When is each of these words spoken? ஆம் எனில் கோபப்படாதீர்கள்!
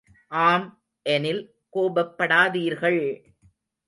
ஆம் 0.31 0.65
எனில் 1.05 1.41
கோபப்படாதீர்கள்! 1.73 3.01